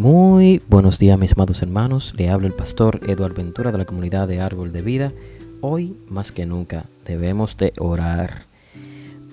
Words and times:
Muy 0.00 0.62
buenos 0.66 0.98
días 0.98 1.18
mis 1.18 1.32
amados 1.32 1.60
hermanos, 1.60 2.14
le 2.16 2.30
habla 2.30 2.46
el 2.46 2.54
pastor 2.54 3.02
Eduardo 3.06 3.34
Ventura 3.34 3.70
de 3.70 3.76
la 3.76 3.84
comunidad 3.84 4.26
de 4.28 4.40
Árbol 4.40 4.72
de 4.72 4.80
Vida. 4.80 5.12
Hoy 5.60 5.94
más 6.08 6.32
que 6.32 6.46
nunca 6.46 6.86
debemos 7.04 7.54
de 7.58 7.74
orar. 7.76 8.44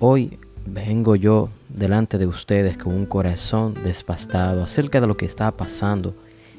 Hoy 0.02 0.38
vengo 0.66 1.16
yo 1.16 1.48
delante 1.70 2.18
de 2.18 2.28
ustedes 2.28 2.78
con 2.78 2.94
un 2.94 3.06
corazón 3.06 3.76
despastado 3.82 4.62
acerca 4.62 5.00
de 5.00 5.08
lo 5.08 5.16
que 5.16 5.26
está 5.26 5.52
pasando 5.52 6.14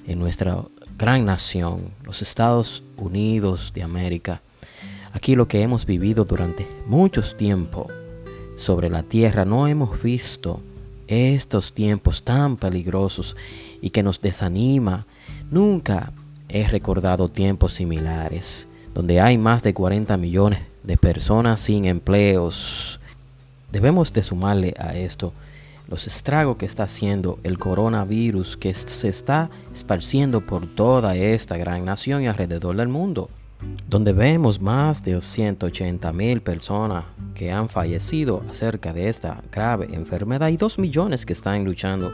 en 0.07 0.19
nuestra 0.19 0.57
gran 0.97 1.27
nación, 1.27 1.77
los 2.03 2.23
Estados 2.23 2.83
Unidos 2.97 3.73
de 3.75 3.83
América. 3.83 4.41
Aquí 5.13 5.37
lo 5.37 5.49
que 5.49 5.61
hemos 5.61 5.85
vivido 5.85 6.25
durante 6.25 6.67
muchos 6.87 7.37
tiempos 7.37 7.89
sobre 8.57 8.89
la 8.89 9.03
tierra, 9.03 9.45
no 9.45 9.69
hemos 9.69 10.03
visto 10.03 10.63
estos 11.09 11.75
tiempos 11.75 12.23
tan 12.23 12.57
peligrosos 12.57 13.37
y 13.81 13.91
que 13.91 14.03
nos 14.03 14.21
desanima. 14.21 15.07
Nunca 15.51 16.13
he 16.49 16.67
recordado 16.67 17.29
tiempos 17.29 17.75
similares, 17.75 18.67
donde 18.95 19.21
hay 19.21 19.39
más 19.39 19.63
de 19.63 19.75
40 19.75 20.17
millones 20.17 20.61
de 20.83 20.97
personas 20.97 21.61
sin 21.61 21.85
empleos. 21.85 23.01
Debemos 23.73 24.13
de 24.13 24.25
sumarle 24.25 24.75
a 24.79 24.97
esto 24.97 25.33
los 25.89 26.07
estragos 26.07 26.59
que 26.59 26.67
está 26.67 26.85
haciendo 26.85 27.39
el 27.45 27.59
coronavirus 27.59 28.57
que 28.57 28.75
se 28.75 29.09
está 29.09 29.51
esparciendo 29.75 30.43
por 30.43 30.67
toda 30.67 31.17
esta 31.17 31.57
gran 31.57 31.85
nación 31.85 32.23
y 32.23 32.27
alrededor 32.27 32.77
del 32.77 32.89
mundo 32.89 33.31
donde 33.89 34.13
vemos 34.13 34.61
más 34.61 35.03
de 35.03 35.19
180 35.19 36.13
mil 36.13 36.43
personas 36.43 37.07
que 37.35 37.51
han 37.51 37.71
fallecido 37.71 38.45
acerca 38.49 38.93
de 38.93 39.09
esta 39.09 39.43
grave 39.51 39.89
enfermedad 39.93 40.49
y 40.49 40.59
2 40.59 40.79
millones 40.79 41.25
que 41.25 41.33
están 41.33 41.65
luchando 41.65 42.13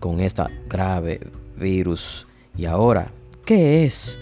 con 0.00 0.18
esta 0.20 0.50
grave 0.68 1.20
virus. 1.56 2.26
Y 2.56 2.66
ahora, 2.66 3.12
¿qué 3.44 3.84
es? 3.84 4.18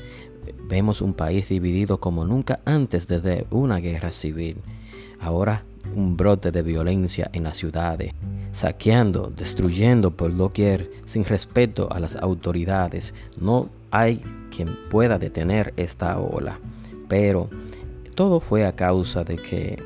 Vemos 0.68 1.00
un 1.00 1.14
país 1.14 1.48
dividido 1.48 1.98
como 1.98 2.26
nunca 2.26 2.60
antes 2.66 3.06
desde 3.06 3.46
una 3.50 3.78
guerra 3.78 4.10
civil. 4.10 4.58
Ahora 5.18 5.64
un 5.94 6.16
brote 6.16 6.52
de 6.52 6.62
violencia 6.62 7.30
en 7.32 7.44
las 7.44 7.56
ciudades, 7.56 8.12
saqueando, 8.52 9.32
destruyendo 9.34 10.10
por 10.10 10.34
doquier 10.36 10.90
sin 11.04 11.24
respeto 11.24 11.88
a 11.90 12.00
las 12.00 12.16
autoridades. 12.16 13.14
No 13.38 13.68
hay 13.90 14.22
quien 14.54 14.76
pueda 14.90 15.18
detener 15.18 15.72
esta 15.76 16.18
ola. 16.18 16.58
Pero 17.12 17.50
todo 18.14 18.40
fue 18.40 18.64
a 18.64 18.72
causa 18.72 19.22
de 19.22 19.36
que 19.36 19.78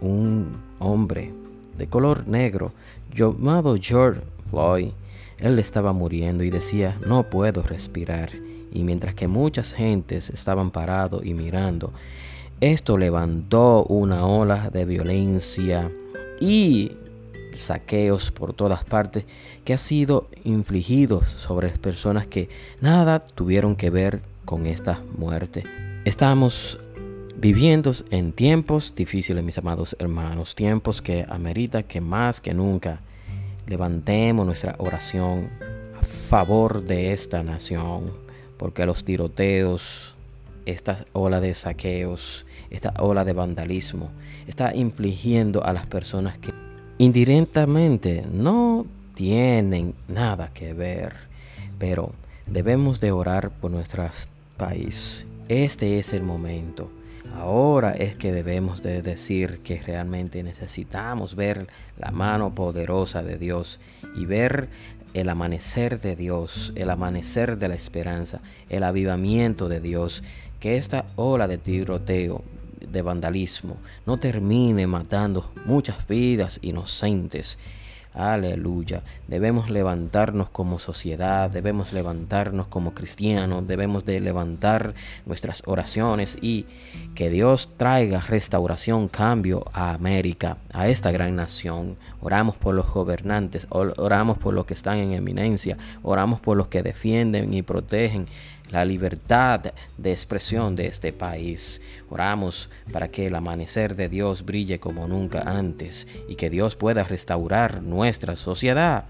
un 0.00 0.56
hombre 0.78 1.34
de 1.76 1.86
color 1.86 2.26
negro 2.26 2.72
llamado 3.14 3.76
George 3.78 4.22
Floyd, 4.48 4.88
él 5.36 5.58
estaba 5.58 5.92
muriendo 5.92 6.44
y 6.44 6.48
decía, 6.48 6.96
no 7.06 7.24
puedo 7.24 7.62
respirar. 7.62 8.30
Y 8.72 8.84
mientras 8.84 9.14
que 9.14 9.28
muchas 9.28 9.74
gentes 9.74 10.30
estaban 10.30 10.70
parados 10.70 11.26
y 11.26 11.34
mirando, 11.34 11.92
esto 12.62 12.96
levantó 12.96 13.84
una 13.84 14.24
ola 14.24 14.70
de 14.70 14.86
violencia 14.86 15.92
y 16.40 16.92
saqueos 17.52 18.30
por 18.30 18.54
todas 18.54 18.82
partes 18.82 19.26
que 19.66 19.74
ha 19.74 19.78
sido 19.78 20.26
infligido 20.42 21.22
sobre 21.22 21.68
personas 21.72 22.26
que 22.26 22.48
nada 22.80 23.20
tuvieron 23.20 23.76
que 23.76 23.90
ver 23.90 24.22
con 24.46 24.64
esta 24.64 25.02
muerte. 25.18 25.85
Estamos 26.06 26.78
viviendo 27.34 27.90
en 28.12 28.30
tiempos 28.30 28.92
difíciles, 28.94 29.42
mis 29.42 29.58
amados 29.58 29.96
hermanos, 29.98 30.54
tiempos 30.54 31.02
que 31.02 31.26
amerita 31.28 31.82
que 31.82 32.00
más 32.00 32.40
que 32.40 32.54
nunca 32.54 33.00
levantemos 33.66 34.46
nuestra 34.46 34.76
oración 34.78 35.50
a 36.00 36.04
favor 36.04 36.84
de 36.84 37.12
esta 37.12 37.42
nación, 37.42 38.12
porque 38.56 38.86
los 38.86 39.02
tiroteos, 39.02 40.14
esta 40.64 41.04
ola 41.12 41.40
de 41.40 41.54
saqueos, 41.54 42.46
esta 42.70 42.94
ola 43.00 43.24
de 43.24 43.32
vandalismo, 43.32 44.12
está 44.46 44.76
infligiendo 44.76 45.64
a 45.64 45.72
las 45.72 45.88
personas 45.88 46.38
que 46.38 46.54
indirectamente 46.98 48.24
no 48.30 48.86
tienen 49.14 49.92
nada 50.06 50.52
que 50.54 50.72
ver, 50.72 51.14
pero 51.80 52.12
debemos 52.46 53.00
de 53.00 53.10
orar 53.10 53.50
por 53.50 53.72
nuestro 53.72 54.08
país. 54.56 55.26
Este 55.48 56.00
es 56.00 56.12
el 56.12 56.24
momento. 56.24 56.90
Ahora 57.36 57.92
es 57.92 58.16
que 58.16 58.32
debemos 58.32 58.82
de 58.82 59.00
decir 59.00 59.60
que 59.62 59.80
realmente 59.80 60.42
necesitamos 60.42 61.36
ver 61.36 61.68
la 61.98 62.10
mano 62.10 62.52
poderosa 62.52 63.22
de 63.22 63.38
Dios 63.38 63.78
y 64.16 64.26
ver 64.26 64.68
el 65.14 65.28
amanecer 65.28 66.00
de 66.00 66.16
Dios, 66.16 66.72
el 66.74 66.90
amanecer 66.90 67.58
de 67.58 67.68
la 67.68 67.76
esperanza, 67.76 68.40
el 68.70 68.82
avivamiento 68.82 69.68
de 69.68 69.78
Dios, 69.78 70.24
que 70.58 70.78
esta 70.78 71.06
ola 71.14 71.46
de 71.46 71.58
tiroteo 71.58 72.42
de 72.80 73.02
vandalismo 73.02 73.76
no 74.04 74.18
termine 74.18 74.88
matando 74.88 75.52
muchas 75.64 76.08
vidas 76.08 76.58
inocentes. 76.60 77.56
Aleluya. 78.16 79.02
Debemos 79.28 79.68
levantarnos 79.68 80.48
como 80.48 80.78
sociedad, 80.78 81.50
debemos 81.50 81.92
levantarnos 81.92 82.66
como 82.66 82.94
cristianos, 82.94 83.68
debemos 83.68 84.06
de 84.06 84.20
levantar 84.20 84.94
nuestras 85.26 85.62
oraciones 85.66 86.38
y 86.40 86.64
que 87.14 87.28
Dios 87.28 87.74
traiga 87.76 88.20
restauración, 88.20 89.08
cambio 89.08 89.66
a 89.74 89.92
América, 89.92 90.56
a 90.72 90.88
esta 90.88 91.10
gran 91.10 91.36
nación. 91.36 91.98
Oramos 92.22 92.56
por 92.56 92.74
los 92.74 92.90
gobernantes, 92.90 93.66
oramos 93.70 94.38
por 94.38 94.54
los 94.54 94.64
que 94.64 94.74
están 94.74 94.96
en 94.96 95.12
eminencia, 95.12 95.76
oramos 96.02 96.40
por 96.40 96.56
los 96.56 96.68
que 96.68 96.82
defienden 96.82 97.52
y 97.52 97.60
protegen 97.60 98.26
la 98.70 98.84
libertad 98.84 99.72
de 99.96 100.10
expresión 100.10 100.74
de 100.74 100.86
este 100.86 101.12
país. 101.12 101.80
Oramos 102.10 102.68
para 102.92 103.08
que 103.08 103.26
el 103.26 103.34
amanecer 103.34 103.94
de 103.96 104.08
Dios 104.08 104.44
brille 104.44 104.80
como 104.80 105.06
nunca 105.06 105.42
antes 105.42 106.06
y 106.28 106.34
que 106.34 106.50
Dios 106.50 106.76
pueda 106.76 107.04
restaurar 107.04 107.82
nuestra 107.82 108.05
sociedad. 108.12 109.04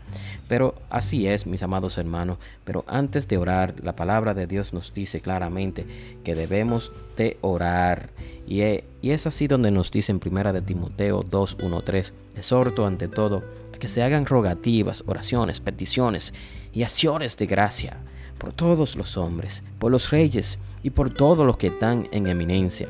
Pero 0.49 0.75
así 0.91 1.27
es, 1.27 1.47
mis 1.47 1.63
amados 1.63 1.99
hermanos. 1.99 2.39
Pero 2.65 2.85
antes 2.87 3.29
de 3.29 3.39
orar, 3.39 3.75
la 3.83 3.97
palabra 3.97 4.35
de 4.35 4.47
Dios 4.47 4.73
nos 4.73 4.95
dice 4.95 5.21
claramente 5.21 5.87
que 6.25 6.35
debemos 6.35 6.93
de 7.17 7.37
orar. 7.41 8.11
Y, 8.47 8.63
y 9.03 9.11
es 9.11 9.27
así 9.27 9.49
donde 9.49 9.71
nos 9.71 9.91
dice 9.91 10.13
en 10.13 10.21
primera 10.21 10.53
de 10.53 10.63
Timoteo 10.63 11.23
2, 11.23 11.59
1, 11.63 11.83
3, 11.83 12.13
exhorto 12.37 12.87
ante 12.87 13.09
todo 13.09 13.43
a 13.75 13.79
que 13.79 13.89
se 13.89 14.03
hagan 14.03 14.27
rogativas, 14.27 15.03
oraciones, 15.07 15.61
peticiones 15.61 16.33
y 16.73 16.83
acciones 16.83 17.37
de 17.37 17.47
gracia 17.47 17.97
por 18.39 18.53
todos 18.53 18.97
los 18.97 19.17
hombres, 19.17 19.63
por 19.79 19.91
los 19.91 20.11
reyes 20.11 20.59
y 20.83 20.91
por 20.91 21.11
todos 21.11 21.47
los 21.47 21.57
que 21.57 21.69
están 21.69 22.09
en 22.13 22.27
eminencia, 22.27 22.89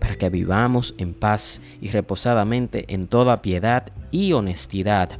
para 0.00 0.16
que 0.16 0.30
vivamos 0.30 0.94
en 0.98 1.14
paz 1.14 1.60
y 1.80 1.88
reposadamente 1.88 2.86
en 2.88 3.06
toda 3.06 3.42
piedad 3.42 3.92
y 4.10 4.32
honestidad, 4.32 5.18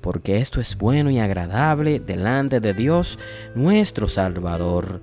porque 0.00 0.38
esto 0.38 0.60
es 0.60 0.76
bueno 0.76 1.10
y 1.10 1.18
agradable 1.18 2.00
delante 2.00 2.60
de 2.60 2.74
Dios 2.74 3.18
nuestro 3.54 4.08
Salvador. 4.08 5.00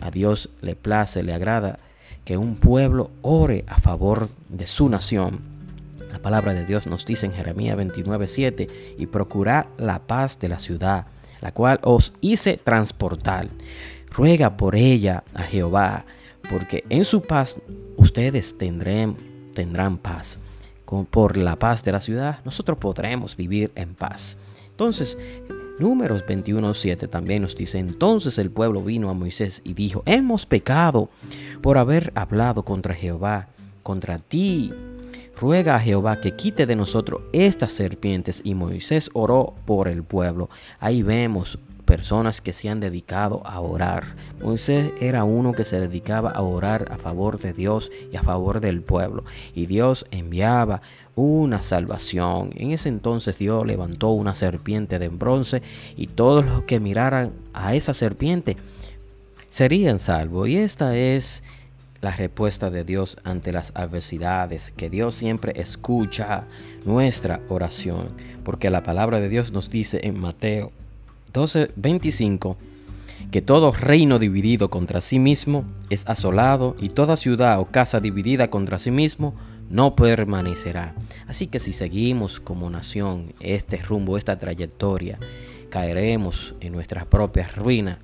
A 0.00 0.10
Dios 0.10 0.50
le 0.60 0.76
place, 0.76 1.22
le 1.22 1.34
agrada 1.34 1.78
que 2.24 2.36
un 2.36 2.56
pueblo 2.56 3.10
ore 3.22 3.64
a 3.66 3.80
favor 3.80 4.28
de 4.48 4.66
su 4.66 4.88
nación. 4.88 5.40
La 6.12 6.18
palabra 6.20 6.54
de 6.54 6.64
Dios 6.64 6.86
nos 6.86 7.04
dice 7.04 7.26
en 7.26 7.32
Jeremías 7.32 7.76
29:7 7.76 8.68
y 8.98 9.06
procurad 9.06 9.66
la 9.76 10.00
paz 10.00 10.38
de 10.38 10.48
la 10.48 10.58
ciudad 10.58 11.06
la 11.40 11.52
cual 11.52 11.80
os 11.82 12.12
hice 12.20 12.56
transportar. 12.56 13.48
Ruega 14.10 14.56
por 14.56 14.74
ella 14.74 15.24
a 15.34 15.42
Jehová, 15.42 16.04
porque 16.48 16.84
en 16.88 17.04
su 17.04 17.22
paz 17.22 17.56
ustedes 17.96 18.56
tendrán, 18.56 19.16
tendrán 19.54 19.98
paz. 19.98 20.38
Por 21.10 21.36
la 21.36 21.56
paz 21.56 21.84
de 21.84 21.92
la 21.92 22.00
ciudad, 22.00 22.38
nosotros 22.44 22.78
podremos 22.78 23.36
vivir 23.36 23.72
en 23.74 23.94
paz. 23.94 24.36
Entonces, 24.70 25.18
Números 25.78 26.24
21.7 26.26 27.08
también 27.08 27.42
nos 27.42 27.54
dice, 27.54 27.78
entonces 27.78 28.36
el 28.38 28.50
pueblo 28.50 28.82
vino 28.82 29.10
a 29.10 29.14
Moisés 29.14 29.62
y 29.64 29.74
dijo, 29.74 30.02
hemos 30.06 30.44
pecado 30.44 31.08
por 31.62 31.78
haber 31.78 32.12
hablado 32.16 32.64
contra 32.64 32.94
Jehová, 32.94 33.48
contra 33.84 34.18
ti, 34.18 34.72
ruega 35.40 35.76
a 35.76 35.80
Jehová 35.80 36.20
que 36.20 36.34
quite 36.34 36.66
de 36.66 36.74
nosotros 36.74 37.22
estas 37.32 37.72
serpientes. 37.72 38.40
Y 38.44 38.54
Moisés 38.54 39.10
oró 39.12 39.54
por 39.66 39.86
el 39.86 40.02
pueblo. 40.02 40.50
Ahí 40.80 41.04
vemos 41.04 41.60
personas 41.88 42.42
que 42.42 42.52
se 42.52 42.68
han 42.68 42.80
dedicado 42.80 43.40
a 43.46 43.60
orar. 43.60 44.04
Moisés 44.42 44.92
era 45.00 45.24
uno 45.24 45.52
que 45.52 45.64
se 45.64 45.80
dedicaba 45.80 46.30
a 46.30 46.42
orar 46.42 46.86
a 46.92 46.98
favor 46.98 47.40
de 47.40 47.54
Dios 47.54 47.90
y 48.12 48.16
a 48.18 48.22
favor 48.22 48.60
del 48.60 48.82
pueblo. 48.82 49.24
Y 49.54 49.64
Dios 49.64 50.04
enviaba 50.10 50.82
una 51.16 51.62
salvación. 51.62 52.50
En 52.56 52.72
ese 52.72 52.90
entonces 52.90 53.38
Dios 53.38 53.66
levantó 53.66 54.10
una 54.10 54.34
serpiente 54.34 54.98
de 54.98 55.08
bronce 55.08 55.62
y 55.96 56.08
todos 56.08 56.44
los 56.44 56.64
que 56.64 56.78
miraran 56.78 57.32
a 57.54 57.74
esa 57.74 57.94
serpiente 57.94 58.58
serían 59.48 59.98
salvos. 59.98 60.46
Y 60.46 60.58
esta 60.58 60.94
es 60.94 61.42
la 62.02 62.10
respuesta 62.10 62.68
de 62.68 62.84
Dios 62.84 63.16
ante 63.24 63.50
las 63.50 63.72
adversidades, 63.74 64.74
que 64.76 64.90
Dios 64.90 65.14
siempre 65.14 65.54
escucha 65.56 66.44
nuestra 66.84 67.40
oración, 67.48 68.10
porque 68.44 68.68
la 68.68 68.82
palabra 68.82 69.20
de 69.20 69.30
Dios 69.30 69.52
nos 69.52 69.70
dice 69.70 70.00
en 70.04 70.20
Mateo 70.20 70.70
12, 71.32 71.70
25, 71.76 72.56
que 73.30 73.42
todo 73.42 73.72
reino 73.72 74.18
dividido 74.18 74.70
contra 74.70 75.00
sí 75.00 75.18
mismo 75.18 75.64
es 75.90 76.06
asolado 76.06 76.76
y 76.78 76.90
toda 76.90 77.16
ciudad 77.16 77.60
o 77.60 77.66
casa 77.66 78.00
dividida 78.00 78.48
contra 78.50 78.78
sí 78.78 78.90
mismo 78.90 79.34
no 79.70 79.94
permanecerá. 79.94 80.94
Así 81.26 81.46
que 81.46 81.58
si 81.58 81.72
seguimos 81.72 82.40
como 82.40 82.70
nación 82.70 83.34
este 83.40 83.76
rumbo, 83.76 84.16
esta 84.16 84.38
trayectoria, 84.38 85.18
caeremos 85.70 86.54
en 86.60 86.72
nuestra 86.72 87.04
propia 87.04 87.48
ruina, 87.48 87.98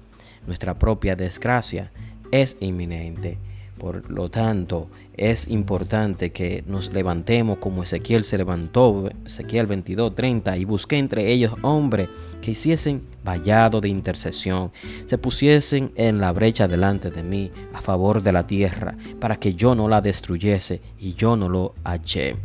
nuestra 0.47 0.79
propia 0.79 1.17
desgracia 1.17 1.91
es 2.31 2.57
inminente. 2.61 3.39
Por 3.79 4.09
lo 4.11 4.31
tanto, 4.31 4.89
es 5.17 5.49
importante 5.49 6.31
que 6.31 6.63
nos 6.67 6.93
levantemos 6.93 7.59
como 7.59 7.83
Ezequiel 7.83 8.25
se 8.25 8.39
levantó, 8.39 9.11
Ezequiel 9.27 9.67
22:30, 9.67 10.57
y 10.59 10.65
busqué 10.65 10.99
entre 10.99 11.33
ellos 11.33 11.55
hombres 11.63 12.09
que 12.41 12.53
hiciesen 12.53 13.03
vallado 13.25 13.81
de 13.81 13.89
intercesión, 13.89 14.71
se 15.07 15.19
pusiesen 15.19 15.93
en 15.97 16.21
la 16.21 16.33
brecha 16.33 16.69
delante 16.69 17.11
de 17.11 17.23
mí 17.23 17.51
a 17.73 17.81
favor 17.81 18.23
de 18.23 18.33
la 18.33 18.47
tierra, 18.47 18.97
para 19.19 19.37
que 19.37 19.55
yo 19.55 19.75
no 19.75 19.89
la 19.89 20.01
destruyese 20.01 20.81
y 20.99 21.15
yo 21.15 21.37
no 21.37 21.49
lo 21.49 21.75
hallé. 21.85 22.37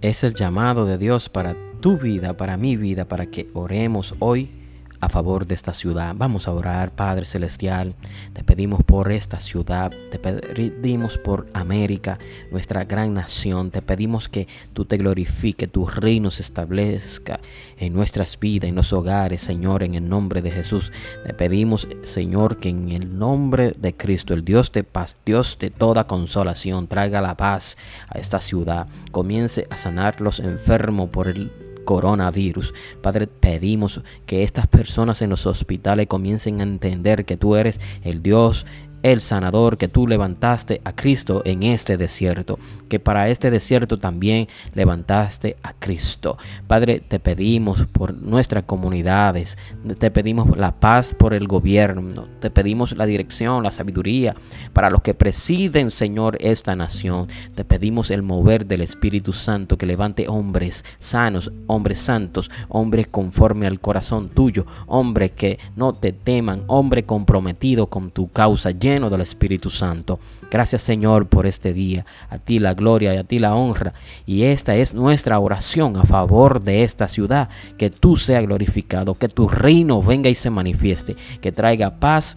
Es 0.00 0.24
el 0.24 0.34
llamado 0.34 0.86
de 0.86 0.96
Dios 0.98 1.28
para 1.28 1.54
tu 1.80 1.98
vida, 1.98 2.32
para 2.36 2.56
mi 2.56 2.76
vida, 2.76 3.04
para 3.04 3.26
que 3.26 3.48
oremos 3.52 4.14
hoy 4.20 4.61
a 5.02 5.08
favor 5.08 5.46
de 5.46 5.54
esta 5.54 5.74
ciudad. 5.74 6.14
Vamos 6.16 6.46
a 6.46 6.52
orar, 6.52 6.92
Padre 6.92 7.24
Celestial. 7.24 7.94
Te 8.32 8.44
pedimos 8.44 8.84
por 8.84 9.10
esta 9.10 9.40
ciudad, 9.40 9.92
te 10.12 10.18
pedimos 10.20 11.18
por 11.18 11.48
América, 11.52 12.18
nuestra 12.52 12.84
gran 12.84 13.12
nación. 13.12 13.72
Te 13.72 13.82
pedimos 13.82 14.28
que 14.28 14.46
tú 14.72 14.84
te 14.84 14.96
glorifique, 14.96 15.66
tu 15.66 15.86
reino 15.86 16.30
se 16.30 16.42
establezca 16.42 17.40
en 17.78 17.92
nuestras 17.92 18.38
vidas, 18.38 18.68
en 18.68 18.76
los 18.76 18.92
hogares, 18.92 19.40
Señor, 19.40 19.82
en 19.82 19.96
el 19.96 20.08
nombre 20.08 20.40
de 20.40 20.52
Jesús. 20.52 20.92
Te 21.26 21.34
pedimos, 21.34 21.88
Señor, 22.04 22.58
que 22.58 22.68
en 22.68 22.90
el 22.90 23.18
nombre 23.18 23.74
de 23.76 23.96
Cristo, 23.96 24.34
el 24.34 24.44
Dios 24.44 24.70
de 24.70 24.84
paz, 24.84 25.16
Dios 25.26 25.58
de 25.58 25.70
toda 25.70 26.06
consolación, 26.06 26.86
traiga 26.86 27.20
la 27.20 27.36
paz 27.36 27.76
a 28.08 28.20
esta 28.20 28.38
ciudad. 28.38 28.86
Comience 29.10 29.66
a 29.68 29.76
sanar 29.76 30.20
los 30.20 30.38
enfermos 30.38 31.10
por 31.10 31.26
el 31.26 31.50
coronavirus. 31.84 32.74
Padre, 33.00 33.26
pedimos 33.26 34.02
que 34.26 34.42
estas 34.42 34.66
personas 34.66 35.22
en 35.22 35.30
los 35.30 35.46
hospitales 35.46 36.06
comiencen 36.06 36.60
a 36.60 36.64
entender 36.64 37.24
que 37.24 37.36
tú 37.36 37.56
eres 37.56 37.80
el 38.02 38.22
Dios 38.22 38.66
el 39.02 39.20
sanador 39.20 39.76
que 39.76 39.88
tú 39.88 40.06
levantaste 40.06 40.80
a 40.84 40.94
Cristo 40.94 41.42
en 41.44 41.62
este 41.62 41.96
desierto, 41.96 42.58
que 42.88 43.00
para 43.00 43.28
este 43.28 43.50
desierto 43.50 43.98
también 43.98 44.48
levantaste 44.74 45.56
a 45.62 45.72
Cristo. 45.72 46.38
Padre, 46.66 47.00
te 47.00 47.18
pedimos 47.18 47.86
por 47.86 48.14
nuestras 48.14 48.64
comunidades, 48.64 49.58
te 49.98 50.10
pedimos 50.10 50.56
la 50.56 50.72
paz 50.72 51.14
por 51.14 51.34
el 51.34 51.48
gobierno, 51.48 52.28
te 52.40 52.50
pedimos 52.50 52.96
la 52.96 53.06
dirección, 53.06 53.62
la 53.62 53.72
sabiduría 53.72 54.34
para 54.72 54.90
los 54.90 55.02
que 55.02 55.14
presiden, 55.14 55.90
Señor, 55.90 56.36
esta 56.40 56.76
nación. 56.76 57.28
Te 57.54 57.64
pedimos 57.64 58.10
el 58.10 58.22
mover 58.22 58.66
del 58.66 58.82
Espíritu 58.82 59.32
Santo 59.32 59.76
que 59.76 59.86
levante 59.86 60.26
hombres 60.28 60.84
sanos, 60.98 61.52
hombres 61.66 61.98
santos, 61.98 62.50
hombres 62.68 63.06
conforme 63.06 63.66
al 63.66 63.80
corazón 63.80 64.28
tuyo, 64.28 64.66
hombres 64.86 65.32
que 65.32 65.58
no 65.76 65.92
te 65.92 66.12
teman, 66.12 66.64
hombre 66.66 67.04
comprometido 67.04 67.86
con 67.88 68.10
tu 68.10 68.30
causa 68.30 68.70
del 68.92 69.22
Espíritu 69.22 69.70
Santo. 69.70 70.20
Gracias 70.50 70.82
Señor 70.82 71.26
por 71.26 71.46
este 71.46 71.72
día. 71.72 72.04
A 72.28 72.38
ti 72.38 72.58
la 72.58 72.74
gloria 72.74 73.14
y 73.14 73.16
a 73.16 73.24
ti 73.24 73.38
la 73.38 73.54
honra. 73.54 73.94
Y 74.26 74.42
esta 74.42 74.74
es 74.76 74.92
nuestra 74.92 75.38
oración 75.38 75.96
a 75.96 76.04
favor 76.04 76.62
de 76.62 76.84
esta 76.84 77.08
ciudad. 77.08 77.48
Que 77.78 77.88
tú 77.88 78.16
seas 78.16 78.44
glorificado, 78.44 79.14
que 79.14 79.28
tu 79.28 79.48
reino 79.48 80.02
venga 80.02 80.28
y 80.28 80.34
se 80.34 80.50
manifieste, 80.50 81.16
que 81.40 81.52
traiga 81.52 81.98
paz 81.98 82.36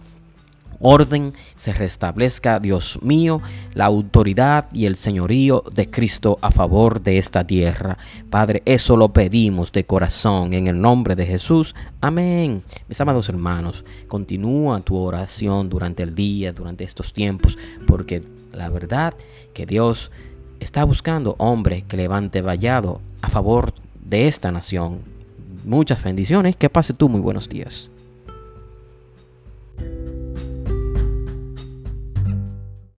orden 0.80 1.32
se 1.54 1.72
restablezca, 1.72 2.60
Dios 2.60 2.98
mío, 3.02 3.40
la 3.74 3.86
autoridad 3.86 4.66
y 4.72 4.86
el 4.86 4.96
señorío 4.96 5.64
de 5.72 5.90
Cristo 5.90 6.38
a 6.42 6.50
favor 6.50 7.02
de 7.02 7.18
esta 7.18 7.46
tierra. 7.46 7.98
Padre, 8.30 8.62
eso 8.64 8.96
lo 8.96 9.12
pedimos 9.12 9.72
de 9.72 9.84
corazón 9.84 10.52
en 10.52 10.66
el 10.66 10.80
nombre 10.80 11.16
de 11.16 11.26
Jesús. 11.26 11.74
Amén. 12.00 12.62
Mis 12.88 13.00
amados 13.00 13.28
hermanos, 13.28 13.84
continúa 14.08 14.80
tu 14.80 14.96
oración 14.96 15.68
durante 15.68 16.02
el 16.02 16.14
día, 16.14 16.52
durante 16.52 16.84
estos 16.84 17.12
tiempos, 17.12 17.58
porque 17.86 18.22
la 18.52 18.68
verdad 18.68 19.14
que 19.54 19.66
Dios 19.66 20.10
está 20.60 20.84
buscando 20.84 21.34
hombre 21.38 21.84
que 21.88 21.96
levante 21.96 22.40
vallado 22.40 23.00
a 23.22 23.28
favor 23.28 23.74
de 24.04 24.28
esta 24.28 24.52
nación. 24.52 25.00
Muchas 25.64 26.02
bendiciones. 26.02 26.56
Que 26.56 26.70
pase 26.70 26.94
tú 26.94 27.08
muy 27.08 27.20
buenos 27.20 27.48
días. 27.48 27.90